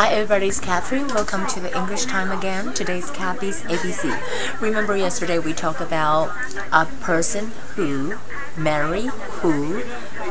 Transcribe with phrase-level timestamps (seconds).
[0.00, 1.08] Hi everybody, it's Catherine.
[1.08, 2.72] Welcome to the English time again.
[2.72, 4.58] Today's Kathy's ABC.
[4.62, 6.34] Remember yesterday we talked about
[6.72, 8.16] a person who,
[8.56, 9.08] Mary
[9.42, 9.82] who,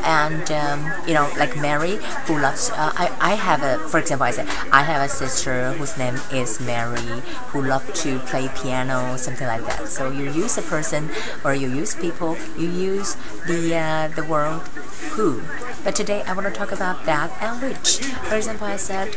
[0.02, 2.70] and um, you know like Mary who loves.
[2.70, 6.18] Uh, I I have a for example I said I have a sister whose name
[6.32, 7.22] is Mary
[7.54, 9.86] who love to play piano something like that.
[9.86, 11.10] So you use a person
[11.44, 12.36] or you use people.
[12.58, 13.14] You use
[13.46, 14.66] the uh, the word
[15.14, 15.40] who.
[15.82, 17.98] But today I want to talk about that and which.
[18.28, 19.16] For example, I said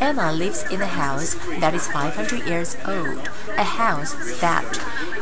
[0.00, 3.28] Emma lives in a house that is 500 years old.
[3.58, 4.64] A house that,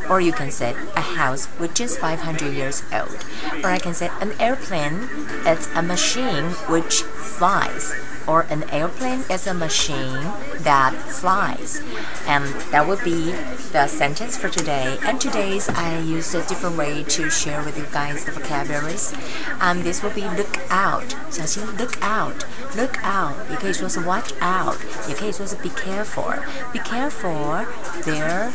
[0.09, 3.25] or you can say a house which is 500 years old.
[3.65, 5.09] Or I can say an airplane
[5.45, 7.93] is a machine which flies
[8.28, 11.82] or an airplane is a machine that flies.
[12.28, 13.32] And that would be
[13.72, 14.98] the sentence for today.
[15.04, 19.14] And today's I use a different way to share with you guys the vocabularies.
[19.60, 21.16] And this will be look out.
[21.30, 22.46] 小心 look out.
[22.76, 23.36] Look out.
[23.50, 24.78] 也可以说是 watch out.
[25.08, 26.34] 也可以说是 be careful.
[26.72, 27.66] Be careful.
[28.04, 28.52] There,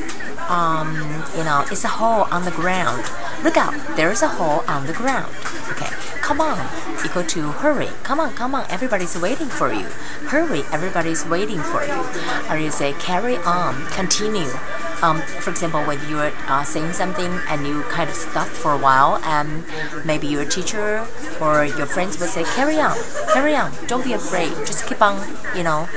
[0.49, 0.95] um,
[1.37, 3.05] you know, it's a hole on the ground.
[3.45, 3.75] Look out.
[3.97, 5.33] There's a hole on the ground.
[5.71, 6.02] Okay.
[6.24, 6.58] Come on.
[7.06, 7.90] Equal to hurry.
[8.04, 8.66] Come on, come on.
[8.70, 9.86] Everybody's waiting for you.
[10.32, 10.64] Hurry.
[10.72, 12.00] Everybody's waiting for you.
[12.50, 13.86] Or you say carry on.
[13.88, 14.50] Continue.
[15.04, 18.78] Um, for example, when you're uh, saying something and you kind of stop for a
[18.78, 19.66] while, and
[20.06, 21.06] maybe your teacher
[21.42, 22.96] or your friends will say, "Carry on,
[23.34, 23.74] carry on.
[23.88, 24.54] Don't be afraid.
[24.66, 25.20] Just keep on,
[25.58, 25.90] you know,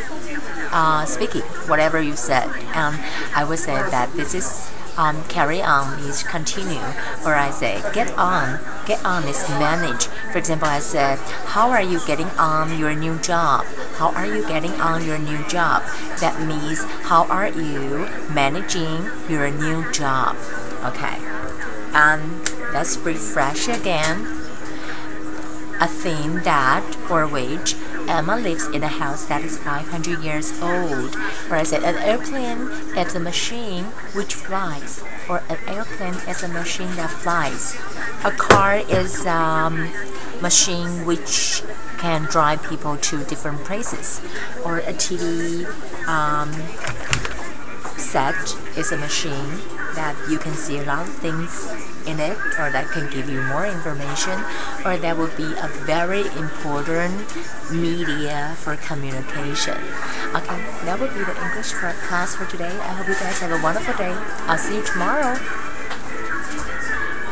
[0.72, 2.98] uh, speaking whatever you said." And
[3.32, 6.82] I would say that this is um, carry on means continue,
[7.24, 8.60] or I say get on.
[8.86, 10.06] Get on is manage.
[10.32, 13.64] For example, I said, How are you getting on your new job?
[13.96, 15.82] How are you getting on your new job?
[16.20, 20.36] That means how are you managing your new job?
[20.84, 21.16] Okay.
[21.92, 24.26] And let's refresh again.
[25.80, 27.74] A thing that or which
[28.08, 31.16] Emma lives in a house that is 500 years old.
[31.64, 35.02] Said an airplane is a machine which flies.
[35.28, 37.74] Or an airplane is a machine that flies.
[38.24, 39.90] A car is a um,
[40.40, 41.62] machine which
[41.98, 44.20] can drive people to different places.
[44.64, 45.66] Or a TV
[46.06, 46.52] um,
[47.98, 48.36] set
[48.76, 49.60] is a machine
[49.94, 53.42] that you can see a lot of things in it or that can give you
[53.42, 54.38] more information
[54.84, 57.26] or that will be a very important
[57.70, 59.78] media for communication.
[60.34, 62.70] Okay, that would be the English class for today.
[62.70, 64.14] I hope you guys have a wonderful day.
[64.46, 65.36] I'll see you tomorrow.